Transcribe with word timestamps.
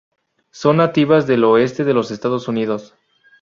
Son 0.49 0.77
nativas 0.77 1.27
del 1.27 1.43
oeste 1.43 1.83
de 1.83 1.93
los 1.93 2.09
Estados 2.09 2.47
Unidos. 2.47 2.95